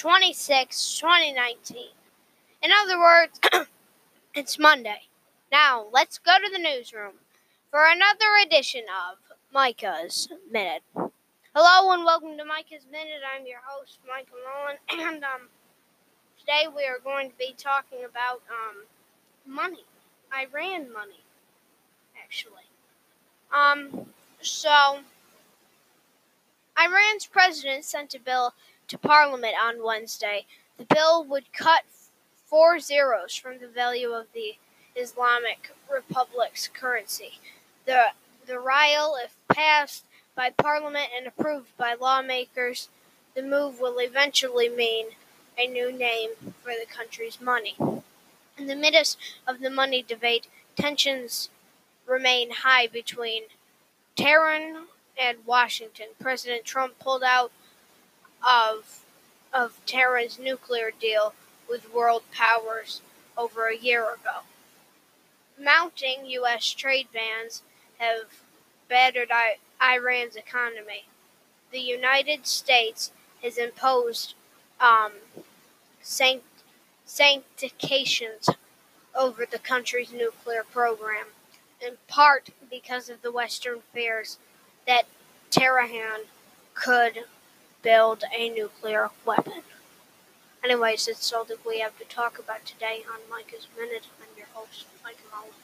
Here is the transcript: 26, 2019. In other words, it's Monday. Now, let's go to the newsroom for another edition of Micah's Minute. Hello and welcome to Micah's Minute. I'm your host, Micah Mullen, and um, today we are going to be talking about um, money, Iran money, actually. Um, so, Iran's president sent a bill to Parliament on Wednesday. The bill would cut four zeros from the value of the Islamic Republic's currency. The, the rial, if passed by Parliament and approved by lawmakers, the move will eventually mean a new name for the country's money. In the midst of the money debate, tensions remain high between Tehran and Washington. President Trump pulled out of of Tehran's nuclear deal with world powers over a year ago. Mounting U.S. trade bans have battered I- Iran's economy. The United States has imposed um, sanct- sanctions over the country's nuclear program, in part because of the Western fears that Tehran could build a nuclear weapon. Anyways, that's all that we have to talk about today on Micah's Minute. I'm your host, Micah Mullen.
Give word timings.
26, 0.00 0.98
2019. 0.98 1.88
In 2.62 2.70
other 2.72 2.98
words, 2.98 3.38
it's 4.34 4.58
Monday. 4.58 5.02
Now, 5.52 5.88
let's 5.92 6.16
go 6.16 6.36
to 6.42 6.50
the 6.50 6.58
newsroom 6.58 7.16
for 7.70 7.84
another 7.84 8.24
edition 8.42 8.84
of 8.88 9.18
Micah's 9.52 10.30
Minute. 10.50 10.80
Hello 10.94 11.92
and 11.92 12.06
welcome 12.06 12.38
to 12.38 12.46
Micah's 12.46 12.86
Minute. 12.90 13.20
I'm 13.30 13.46
your 13.46 13.58
host, 13.62 13.98
Micah 14.08 14.30
Mullen, 14.42 14.78
and 15.14 15.22
um, 15.22 15.48
today 16.38 16.64
we 16.74 16.86
are 16.86 16.98
going 16.98 17.28
to 17.28 17.36
be 17.36 17.54
talking 17.58 17.98
about 18.08 18.40
um, 18.48 18.86
money, 19.46 19.84
Iran 20.34 20.90
money, 20.94 21.20
actually. 22.24 22.64
Um, 23.54 24.06
so, 24.40 25.00
Iran's 26.82 27.26
president 27.26 27.84
sent 27.84 28.14
a 28.14 28.18
bill 28.18 28.54
to 28.90 28.98
Parliament 28.98 29.54
on 29.60 29.84
Wednesday. 29.84 30.46
The 30.76 30.84
bill 30.84 31.24
would 31.24 31.52
cut 31.52 31.82
four 32.44 32.80
zeros 32.80 33.36
from 33.36 33.58
the 33.58 33.68
value 33.68 34.10
of 34.10 34.26
the 34.34 34.56
Islamic 34.96 35.70
Republic's 35.90 36.68
currency. 36.68 37.38
The, 37.86 38.06
the 38.46 38.58
rial, 38.58 39.16
if 39.22 39.36
passed 39.48 40.04
by 40.34 40.50
Parliament 40.50 41.08
and 41.16 41.26
approved 41.26 41.76
by 41.76 41.94
lawmakers, 41.94 42.88
the 43.36 43.42
move 43.42 43.78
will 43.78 43.98
eventually 44.00 44.68
mean 44.68 45.06
a 45.56 45.68
new 45.68 45.92
name 45.92 46.30
for 46.62 46.72
the 46.72 46.86
country's 46.92 47.40
money. 47.40 47.76
In 48.58 48.66
the 48.66 48.74
midst 48.74 49.18
of 49.46 49.60
the 49.60 49.70
money 49.70 50.02
debate, 50.02 50.48
tensions 50.74 51.48
remain 52.06 52.50
high 52.50 52.88
between 52.88 53.44
Tehran 54.16 54.86
and 55.20 55.38
Washington. 55.46 56.06
President 56.18 56.64
Trump 56.64 56.98
pulled 56.98 57.22
out 57.22 57.52
of 58.46 59.04
of 59.52 59.80
Tehran's 59.84 60.38
nuclear 60.38 60.90
deal 60.98 61.34
with 61.68 61.92
world 61.92 62.22
powers 62.32 63.00
over 63.36 63.66
a 63.66 63.76
year 63.76 64.02
ago. 64.04 64.40
Mounting 65.60 66.24
U.S. 66.26 66.70
trade 66.70 67.08
bans 67.12 67.62
have 67.98 68.42
battered 68.88 69.30
I- 69.32 69.56
Iran's 69.82 70.36
economy. 70.36 71.04
The 71.72 71.80
United 71.80 72.46
States 72.46 73.12
has 73.42 73.58
imposed 73.58 74.34
um, 74.80 75.12
sanct- 76.00 76.44
sanctions 77.04 78.48
over 79.14 79.44
the 79.44 79.58
country's 79.58 80.12
nuclear 80.12 80.62
program, 80.64 81.26
in 81.80 81.94
part 82.08 82.50
because 82.70 83.08
of 83.08 83.22
the 83.22 83.32
Western 83.32 83.80
fears 83.92 84.38
that 84.86 85.04
Tehran 85.50 86.22
could 86.74 87.24
build 87.82 88.24
a 88.36 88.48
nuclear 88.50 89.10
weapon. 89.24 89.62
Anyways, 90.62 91.06
that's 91.06 91.32
all 91.32 91.44
that 91.44 91.64
we 91.66 91.80
have 91.80 91.98
to 91.98 92.04
talk 92.04 92.38
about 92.38 92.66
today 92.66 93.02
on 93.10 93.20
Micah's 93.30 93.66
Minute. 93.78 94.06
I'm 94.20 94.36
your 94.36 94.48
host, 94.52 94.86
Micah 95.02 95.18
Mullen. 95.30 95.54